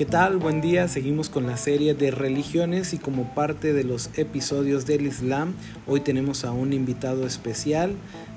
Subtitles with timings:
[0.00, 0.38] ¿Qué tal?
[0.38, 0.88] Buen día.
[0.88, 5.52] Seguimos con la serie de religiones y como parte de los episodios del Islam,
[5.86, 7.92] hoy tenemos a un invitado especial.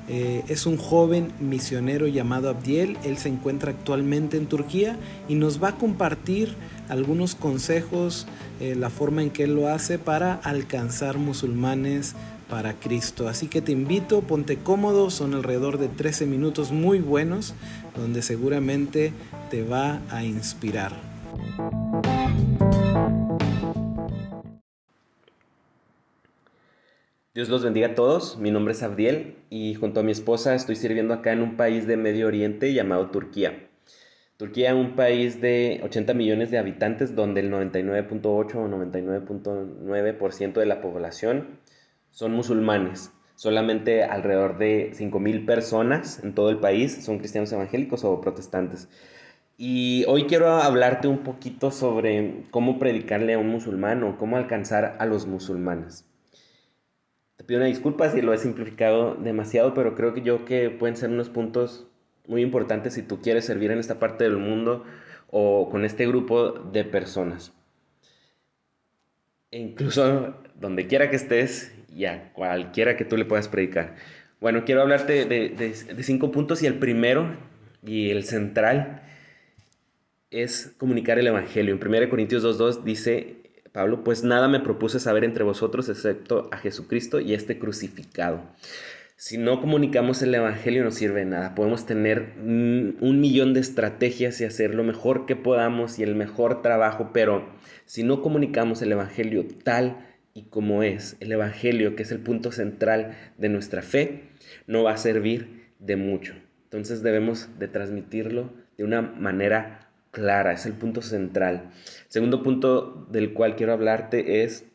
[0.10, 2.98] Eh, es un joven misionero llamado Abdiel.
[3.06, 4.98] Él se encuentra actualmente en Turquía
[5.30, 6.54] y nos va a compartir
[6.90, 8.28] algunos consejos,
[8.60, 12.14] eh, la forma en que él lo hace para alcanzar musulmanes
[12.50, 13.30] para Cristo.
[13.30, 17.54] Así que te invito, ponte cómodo, son alrededor de 13 minutos muy buenos,
[17.96, 19.14] donde seguramente
[19.50, 21.13] te va a inspirar.
[27.34, 30.76] Dios los bendiga a todos, mi nombre es Abdiel y junto a mi esposa estoy
[30.76, 33.70] sirviendo acá en un país de Medio Oriente llamado Turquía.
[34.38, 40.66] Turquía es un país de 80 millones de habitantes donde el 99.8 o 99.9% de
[40.68, 41.60] la población
[42.12, 43.12] son musulmanes.
[43.34, 48.90] Solamente alrededor de 5.000 personas en todo el país son cristianos evangélicos o protestantes.
[49.58, 54.96] Y hoy quiero hablarte un poquito sobre cómo predicarle a un musulmán o cómo alcanzar
[55.00, 56.08] a los musulmanes.
[57.38, 60.98] Te pido una disculpa si lo he simplificado demasiado, pero creo que yo que pueden
[60.98, 61.88] ser unos puntos
[62.28, 64.86] muy importantes si tú quieres servir en esta parte del mundo
[65.30, 67.54] o con este grupo de personas.
[69.52, 73.96] E incluso donde quiera que estés y a cualquiera que tú le puedas predicar.
[74.42, 77.38] Bueno, quiero hablarte de, de cinco puntos y el primero
[77.86, 79.03] y el central
[80.34, 81.74] es comunicar el Evangelio.
[81.76, 83.38] En 1 Corintios 2.2 dice
[83.72, 88.42] Pablo, pues nada me propuse saber entre vosotros excepto a Jesucristo y este crucificado.
[89.16, 91.56] Si no comunicamos el Evangelio no sirve nada.
[91.56, 96.62] Podemos tener un millón de estrategias y hacer lo mejor que podamos y el mejor
[96.62, 97.48] trabajo, pero
[97.86, 102.52] si no comunicamos el Evangelio tal y como es, el Evangelio que es el punto
[102.52, 104.24] central de nuestra fe,
[104.68, 106.34] no va a servir de mucho.
[106.66, 111.72] Entonces debemos de transmitirlo de una manera clara, es el punto central.
[112.08, 114.66] Segundo punto del cual quiero hablarte es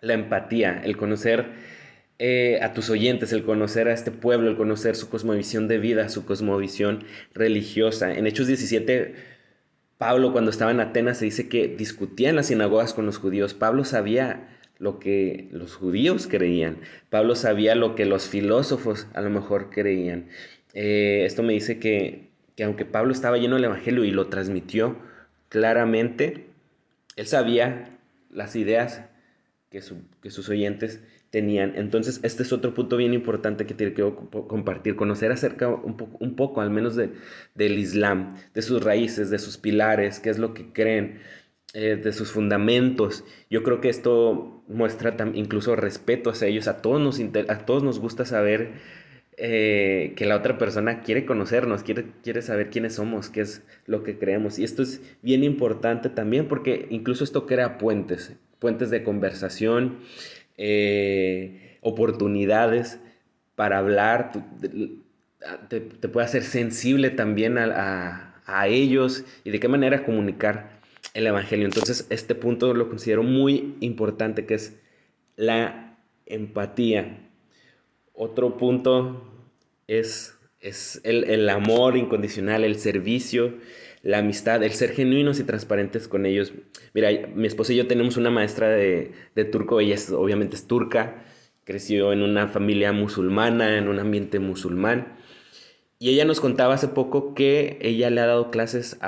[0.00, 1.46] la empatía, el conocer
[2.18, 6.08] eh, a tus oyentes, el conocer a este pueblo, el conocer su cosmovisión de vida,
[6.10, 8.12] su cosmovisión religiosa.
[8.12, 9.14] En Hechos 17,
[9.96, 13.54] Pablo cuando estaba en Atenas se dice que discutía en las sinagogas con los judíos.
[13.54, 16.78] Pablo sabía lo que los judíos creían.
[17.08, 20.28] Pablo sabía lo que los filósofos a lo mejor creían.
[20.74, 24.96] Eh, esto me dice que que aunque Pablo estaba lleno del Evangelio y lo transmitió
[25.48, 26.46] claramente,
[27.16, 27.98] él sabía
[28.30, 29.02] las ideas
[29.70, 29.80] que,
[30.30, 31.74] sus oyentes tenían.
[31.76, 34.02] Entonces, este es otro punto bien importante que tiene que
[34.48, 35.96] compartir, conocer acerca un,
[36.36, 37.10] poco, al menos de,
[37.54, 41.20] del Islam, de sus raíces, de sus pilares, qué es lo que creen,
[41.74, 43.24] eh, de sus fundamentos.
[43.48, 46.68] Yo creo que esto muestra incluso respeto hacia ellos.
[46.68, 48.72] A todos nos, a todos nos gusta saber
[49.38, 54.02] eh, que la otra persona quiere conocernos, quiere, quiere saber quiénes somos, qué es lo
[54.02, 54.58] que creemos.
[54.58, 60.00] Y esto es bien importante también porque incluso esto crea puentes, puentes de conversación,
[60.58, 63.00] eh, oportunidades
[63.54, 64.32] para hablar,
[65.68, 70.80] te, puede hacer sensible también a, a ellos y de qué manera comunicar
[71.14, 71.64] el Evangelio.
[71.64, 74.78] Entonces, este punto lo considero muy importante, que es
[75.36, 77.21] la empatía.
[78.12, 79.22] Otro punto
[79.86, 83.54] es, es el, amor incondicional, el servicio,
[84.02, 86.52] la amistad, el ser genuinos y transparentes con ellos.
[86.94, 89.12] Mira, mi esposa y yo tenemos una maestra de,
[89.50, 91.24] turco, ella obviamente es turca,
[91.64, 95.16] creció en una familia musulmana, en un ambiente musulmán.
[95.98, 98.98] Y ella nos contaba hace poco que ella le ha dado clases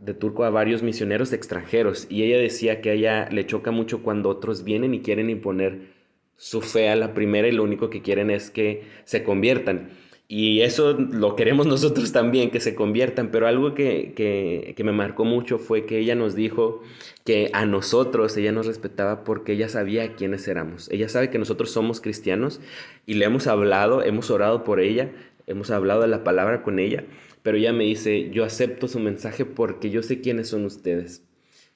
[0.00, 2.08] de turco a varios misioneros extranjeros.
[2.10, 5.93] Y ella decía que a ella le choca mucho cuando otros vienen y quieren imponer
[6.36, 9.90] su fe a la primera y lo único que quieren es que se conviertan.
[10.26, 15.58] Y eso lo queremos nosotros también, que se conviertan, pero algo que, me marcó mucho
[15.58, 16.82] fue que ella nos dijo
[17.24, 20.90] que a nosotros ella nos respetaba porque ella sabía quiénes éramos.
[20.90, 22.60] Ella sabe que nosotros somos cristianos
[23.06, 25.12] y le hemos hablado, hemos orado por ella,
[25.46, 27.04] hemos hablado de la palabra con ella,
[27.42, 31.22] pero ella me dice, yo acepto su mensaje porque yo sé quiénes son ustedes.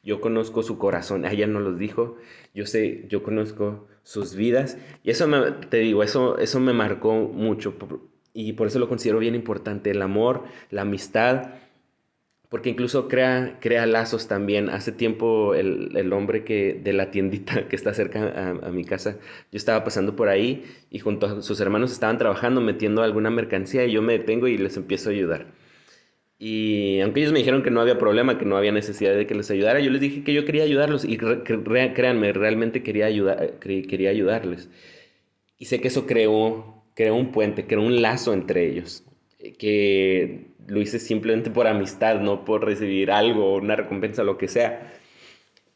[0.02, 2.16] Yo conozco su corazón, ella nos los dijo,
[2.54, 7.12] yo sé, yo conozco sus vidas y eso me, te digo, eso, eso me marcó
[7.12, 7.74] mucho
[8.32, 11.50] y por eso lo considero bien importante, el amor, la amistad,
[12.48, 14.70] porque incluso crea, crea lazos también.
[14.70, 19.18] Hace tiempo el, hombre que de la tiendita que está cerca a, mi casa,
[19.52, 23.84] yo estaba pasando por ahí y junto a sus hermanos estaban trabajando, metiendo alguna mercancía
[23.84, 25.48] y yo me detengo y les empiezo a ayudar.
[26.38, 29.34] Y aunque ellos me dijeron que no había problema, que no había necesidad de que
[29.34, 34.10] les ayudara, yo les dije que yo quería ayudarlos y créanme, realmente quería, ayudar, quería
[34.10, 34.70] ayudarles.
[35.58, 39.04] Y sé que eso creó creó un puente, creó un lazo entre ellos,
[39.56, 44.92] que lo hice simplemente por amistad, no por recibir algo, una recompensa, lo que sea.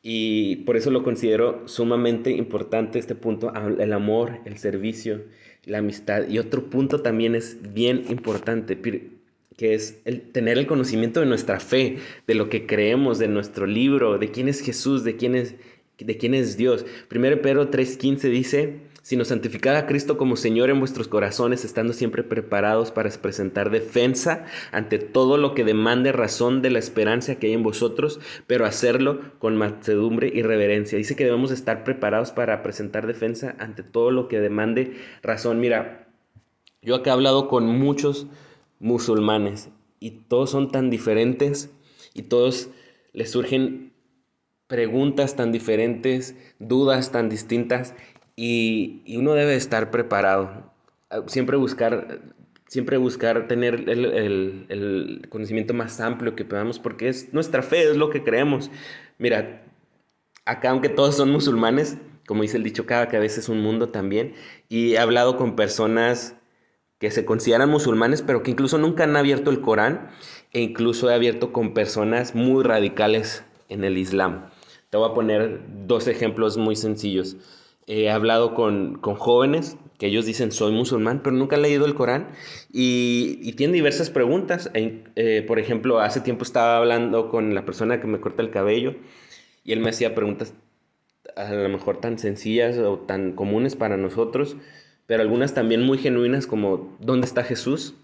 [0.02, 5.22] Y por eso lo considero sumamente importante este punto, el amor, el servicio,
[5.64, 6.28] la amistad.
[6.28, 8.74] Y otro punto también es bien importante,
[9.62, 14.18] es el tener el conocimiento de nuestra fe, de lo que creemos, de nuestro libro,
[14.18, 15.54] de quién es Jesús, de quién es,
[15.98, 16.84] de quién es Dios.
[17.08, 22.22] Primero Pedro 3:15 dice, sino santificad a Cristo como Señor en vuestros corazones, estando siempre
[22.22, 27.52] preparados para presentar defensa ante todo lo que demande razón de la esperanza que hay
[27.52, 30.98] en vosotros, pero hacerlo con mansedumbre y reverencia.
[30.98, 35.58] Dice que debemos estar preparados para presentar defensa ante todo lo que demande razón.
[35.58, 36.06] Mira,
[36.80, 38.28] yo acá he hablado con muchos
[38.82, 39.70] musulmanes
[40.00, 41.70] y todos son tan diferentes
[42.12, 42.68] y todos
[43.12, 43.92] les surgen
[44.66, 47.94] preguntas tan diferentes, dudas tan distintas
[48.36, 50.72] y, uno debe estar preparado.
[51.10, 52.20] Ah, siempre buscar,
[52.66, 58.10] siempre buscar tener el, conocimiento más amplio que podamos, porque es nuestra fe, es lo
[58.10, 58.70] que creemos.
[59.18, 59.62] Mira,
[60.44, 64.34] acá aunque todos son musulmanes, como dice el dicho, cada cabeza es un mundo también,
[64.68, 66.34] y he hablado con personas
[67.02, 70.10] que se consideran musulmanes, pero que incluso nunca han abierto el Corán,
[70.52, 74.50] e incluso he abierto con personas muy radicales en el Islam.
[74.88, 77.38] Te voy a poner dos ejemplos muy sencillos.
[77.88, 82.28] He hablado con, jóvenes que ellos dicen soy musulmán, pero nunca han leído el Corán
[82.72, 84.70] y, tienen diversas preguntas.
[84.74, 88.94] Eh, por ejemplo, hace tiempo estaba hablando con la persona que me corta el cabello
[89.64, 90.54] y él me hacía preguntas
[91.34, 94.56] a lo mejor tan sencillas o tan comunes para nosotros,
[95.12, 97.94] pero algunas también muy genuinas como ¿dónde está Jesús?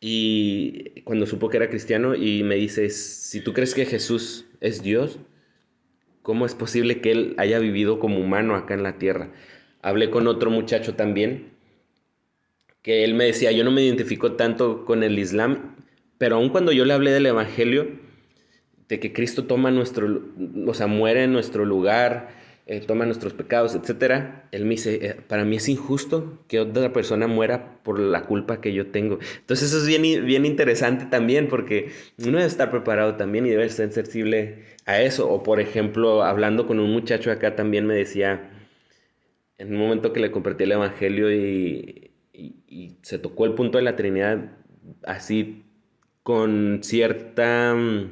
[0.00, 4.82] Y cuando supo que era cristiano y me dice, si tú crees que Jesús es
[4.82, 5.18] Dios,
[6.28, 9.30] ¿Cómo es posible que él haya vivido como humano acá en la tierra?
[9.80, 11.52] Hablé con otro muchacho también,
[12.82, 15.74] que él me decía, yo no me identifico tanto con el Islam,
[16.18, 17.92] pero aun cuando yo le hablé del Evangelio,
[18.88, 20.22] de que Cristo toma nuestro,
[20.66, 22.28] o sea, muere en nuestro lugar,
[22.70, 24.42] eh, toma nuestros pecados, etc.
[24.52, 28.60] Él me dice, eh, para mí es injusto que otra persona muera por la culpa
[28.60, 29.18] que yo tengo.
[29.38, 33.66] Entonces eso es bien, bien interesante también porque uno debe estar preparado también y debe
[33.70, 35.30] ser sensible a eso.
[35.30, 38.50] O por ejemplo, hablando con un muchacho acá también me decía,
[39.56, 43.84] en un momento que le compartí el Evangelio y, y se tocó el punto de
[43.84, 44.52] la Trinidad
[45.04, 45.64] así
[46.22, 48.10] con cierta, mm,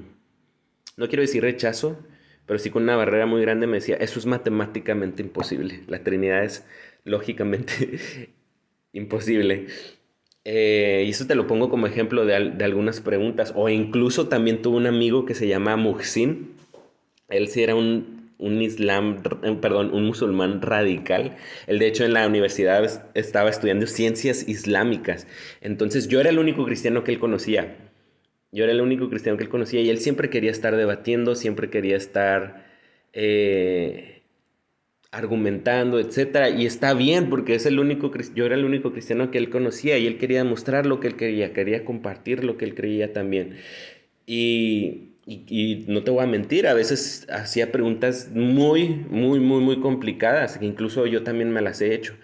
[0.96, 1.98] no quiero decir rechazo,
[2.46, 6.44] pero sí con una barrera muy grande me decía, eso es matemáticamente imposible, la Trinidad
[6.44, 6.64] es
[7.04, 7.98] lógicamente
[8.92, 9.66] imposible.
[10.48, 13.52] Eh, y eso te lo pongo como ejemplo de, algunas preguntas.
[13.56, 16.52] O incluso también tuve un amigo que se llama Muhsin.
[17.28, 21.36] Él sí era un, un islam, eh, perdón, un musulmán radical.
[21.66, 25.26] Él de hecho en la universidad estaba estudiando ciencias islámicas.
[25.60, 27.76] Entonces yo era el único cristiano que él conocía.
[28.52, 31.68] Yo era el único cristiano que él conocía y él siempre quería estar debatiendo, siempre
[31.70, 32.66] quería estar
[33.12, 34.22] eh,
[35.10, 36.56] argumentando, etc.
[36.56, 39.98] Y está bien porque es el único, yo era el único cristiano que él conocía
[39.98, 43.56] y él quería demostrar lo que él quería, quería compartir lo que él creía también.
[44.26, 49.80] Y, y, no te voy a mentir, a veces hacía preguntas muy, muy, muy, muy
[49.80, 52.14] complicadas, que incluso yo también me las he hecho.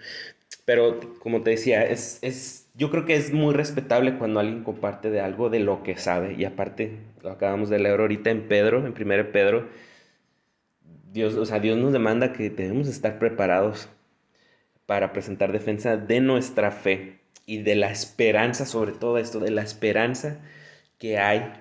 [0.65, 5.11] Pero como te decía, es, es yo creo que es muy respetable cuando alguien comparte
[5.11, 6.35] de algo de lo que sabe.
[6.37, 9.69] Y aparte, lo acabamos de leer ahorita en Pedro, en 1 Pedro.
[11.11, 13.89] Dios, o sea, Dios nos demanda que debemos estar preparados
[14.85, 19.61] para presentar defensa de nuestra fe y de la esperanza, sobre todo esto, de la
[19.61, 20.41] esperanza
[20.97, 21.53] que hay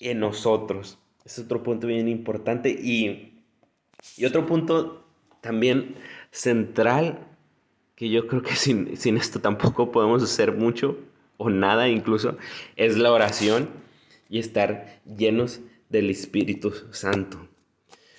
[0.00, 0.98] en nosotros.
[1.24, 2.68] Es otro punto bien importante.
[2.70, 3.40] Y,
[4.16, 5.06] y otro punto
[5.40, 5.94] también
[6.30, 7.18] central
[7.96, 10.98] que yo creo que sin, esto tampoco podemos hacer mucho
[11.38, 12.38] o nada incluso,
[12.76, 13.68] es la oración
[14.28, 17.48] y estar llenos del Espíritu Santo.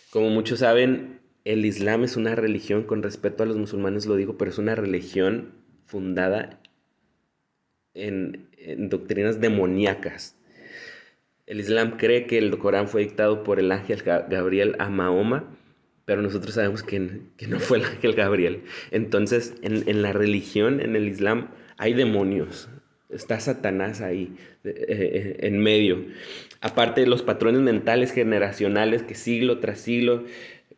[0.09, 4.37] Como muchos saben, el Islam es una religión, con respeto a los musulmanes lo digo,
[4.37, 5.53] pero es una religión
[5.85, 6.59] fundada
[7.93, 10.35] en, en doctrinas demoníacas.
[11.45, 15.56] El Islam cree que el Corán fue dictado por el ángel Gabriel a Mahoma
[16.07, 16.99] pero nosotros sabemos que,
[17.49, 18.61] no fue el ángel Gabriel.
[18.91, 22.69] Entonces, en, la religión, en el Islam, hay demonios.
[23.09, 24.33] Está Satanás ahí,
[24.63, 26.05] eh, eh, en medio.
[26.61, 30.23] Aparte de los patrones mentales generacionales que siglo tras siglo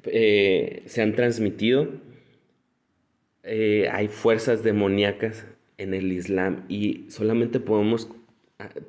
[0.05, 1.89] eh, se han transmitido,
[3.43, 5.45] hay fuerzas demoníacas
[5.77, 8.09] en el Islam y solamente podemos,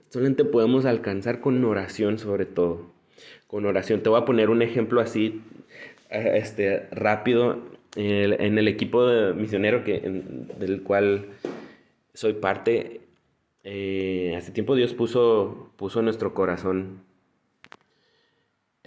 [0.09, 2.99] solamente podemos alcanzar con oración sobre todo.
[3.47, 4.03] Con oración.
[4.03, 5.43] Te voy a poner un ejemplo así
[6.11, 7.59] este, rápido
[7.97, 10.01] en el equipo de misionero que,
[10.59, 11.27] del cual
[12.15, 13.01] soy parte,
[13.65, 17.03] eh, hace tiempo Dios puso, puso en nuestro corazón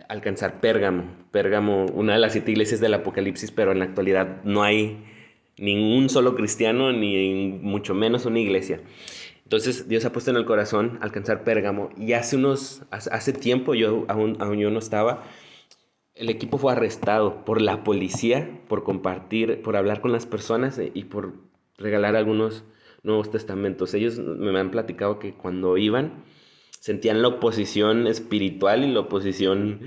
[0.07, 1.05] alcanzar Pérgamo.
[1.31, 5.03] Pérgamo, una de las siete iglesias del Apocalipsis, pero en la actualidad no hay
[5.57, 8.81] ningún solo cristiano, ni mucho menos una iglesia.
[9.43, 11.89] Entonces Dios ha puesto en el corazón alcanzar Pérgamo.
[11.97, 15.23] Y hace unos, hace tiempo, yo aún, aún yo no estaba,
[16.15, 21.03] el equipo fue arrestado por la policía, por compartir, por hablar con las personas y
[21.05, 21.33] por
[21.77, 22.63] regalar algunos
[23.03, 23.93] Nuevos Testamentos.
[23.93, 26.23] Ellos me han platicado que cuando iban
[26.79, 29.81] sentían la oposición espiritual y la oposición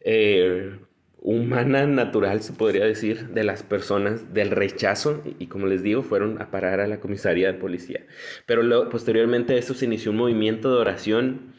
[0.00, 0.78] eh,
[1.18, 6.40] humana, natural, se podría decir, de las personas, del rechazo, y, como les digo, fueron
[6.42, 8.04] a parar a la comisaría de policía.
[8.46, 11.53] Pero posteriormente a esto se inició un movimiento de oración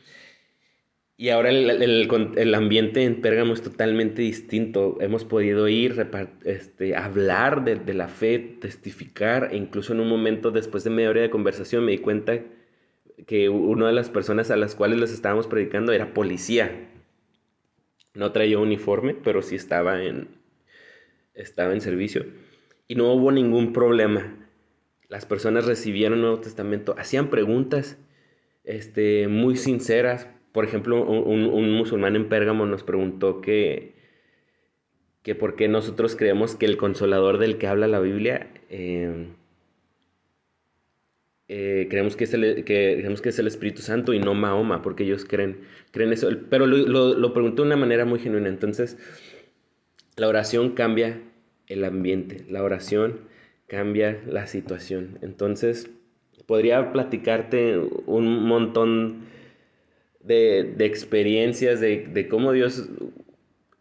[1.18, 4.98] y ahora el, ambiente en Pérgamo es totalmente distinto.
[5.00, 6.10] Hemos podido ir,
[6.44, 11.10] este, hablar de, de, la fe, testificar, e incluso en un momento después de media
[11.10, 12.42] hora de conversación me di cuenta
[13.28, 16.90] que una de las personas a las cuales les estábamos predicando era policía.
[18.14, 20.28] No traía uniforme, pero sí estaba en,
[21.34, 22.26] estaba en servicio.
[22.88, 24.36] Y no hubo ningún problema.
[25.08, 27.98] Las personas recibieron el Nuevo Testamento, hacían preguntas
[28.64, 33.92] este, muy sinceras, por ejemplo, un, musulmán en Pérgamo nos preguntó que,
[35.22, 39.28] que por qué nosotros creemos que el consolador del que habla la Biblia, eh,
[41.50, 45.04] eh, creemos, que es el, que, que es el Espíritu Santo y no Mahoma, porque
[45.04, 45.60] ellos creen,
[45.92, 46.30] creen eso.
[46.50, 48.48] Pero lo, lo preguntó de una manera muy genuina.
[48.48, 48.98] Entonces,
[50.16, 51.20] la oración cambia
[51.68, 53.20] el ambiente, la oración
[53.68, 55.20] cambia la situación.
[55.22, 55.90] Entonces,
[56.46, 59.35] podría platicarte un montón
[60.26, 62.90] de, experiencias, de, cómo Dios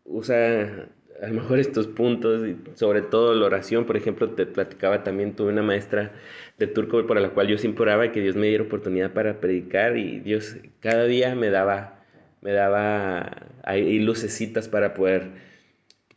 [0.05, 0.89] usa
[1.23, 2.43] a lo mejor estos puntos,
[2.75, 6.13] sobre todo la oración, por ejemplo, te platicaba también, tuve una maestra
[6.59, 9.97] de turco por la cual yo siempre oraba que Dios me diera oportunidad para predicar
[9.97, 12.05] y Dios cada día me daba,
[12.43, 15.31] me daba ahí lucecitas para poder,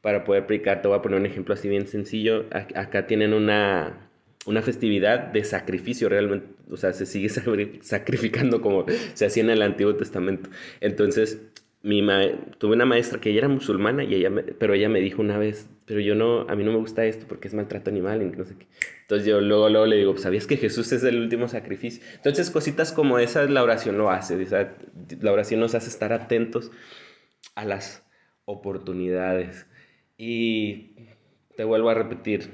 [0.02, 0.82] para poder predicar.
[0.82, 2.46] Te voy a poner un ejemplo así bien sencillo.
[2.52, 4.07] Acá tienen una,
[4.48, 7.30] una festividad de sacrificio realmente, o sea, se sigue
[7.82, 10.50] sacrificando como se hacía en el Antiguo Testamento.
[10.80, 11.42] Entonces,
[11.84, 12.02] mi
[12.58, 15.70] tuve una maestra que ella era musulmana, y ella pero ella me dijo una vez,
[15.86, 18.46] pero yo no, a mí no me gusta esto porque es maltrato animal y no
[18.46, 18.68] sé qué.
[19.02, 22.04] Entonces yo luego, luego le digo, ¿sabías que Jesús es el último sacrificio?
[22.16, 24.38] Entonces cositas como esas la oración lo hace,
[25.22, 26.72] la oración nos hace estar atentos
[27.56, 28.04] a las
[28.46, 29.68] oportunidades.
[30.18, 30.96] Y
[31.56, 32.50] te vuelvo a repetir,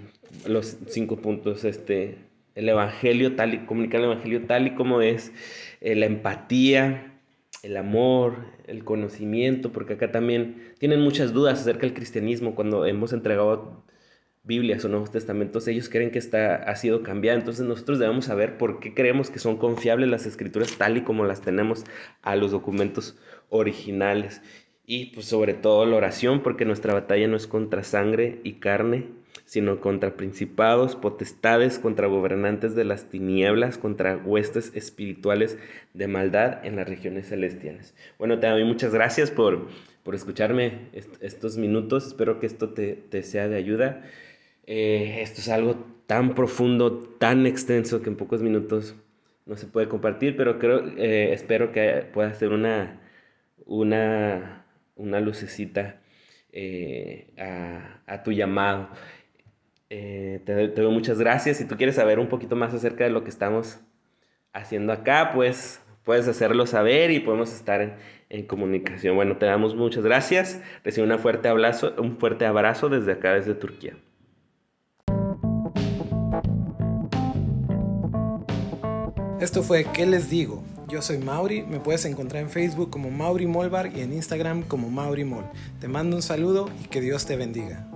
[0.47, 2.17] los cinco puntos, este,
[2.55, 5.31] el evangelio tal y, comunicar el evangelio tal y como es,
[5.81, 7.13] eh, la empatía,
[7.63, 13.13] el amor, el conocimiento, porque acá también tienen muchas dudas acerca del cristianismo cuando hemos
[13.13, 13.83] entregado
[14.45, 18.57] Biblias o Nuevos Testamentos, ellos creen que está, ha sido cambiada, entonces nosotros debemos saber
[18.57, 21.85] por qué creemos que son confiables las escrituras tal y como las tenemos
[22.21, 24.41] a los documentos originales.
[24.85, 29.05] Y pues sobre todo la oración, porque nuestra batalla no es contra sangre y carne,
[29.53, 35.59] sino contra principados, potestades, contra gobernantes de las tinieblas, contra huestes espirituales
[35.93, 37.93] de maldad en las regiones celestiales.
[38.17, 39.67] Bueno, te doy muchas gracias por,
[40.01, 40.87] por escucharme
[41.19, 42.07] estos minutos.
[42.07, 44.01] Espero que esto te, sea de ayuda.
[44.65, 48.95] Eh, esto es algo tan profundo, tan extenso que en pocos minutos
[49.45, 53.01] no se puede compartir, pero creo, eh, espero que pueda ser una,
[53.67, 56.01] una, una lucecita
[56.51, 58.89] eh, a, a tu llamado.
[59.95, 61.57] Eh, te, doy muchas gracias.
[61.57, 63.79] Si tú quieres saber un poquito más acerca de lo que estamos
[64.51, 69.15] haciendo acá, pues puedes hacerlo saber y podemos estar en, comunicación.
[69.15, 70.59] Bueno, te damos muchas gracias.
[70.83, 73.95] Recibe una fuerte abrazo, un fuerte abrazo desde acá, desde Turquía.
[79.39, 80.63] Esto fue ¿Qué les digo?
[80.87, 84.89] Yo soy Mauri, me puedes encontrar en Facebook como Mauri Molbar y en Instagram como
[84.89, 85.45] Mauri Mol.
[85.79, 87.87] Te mando un saludo y que Dios te bendiga.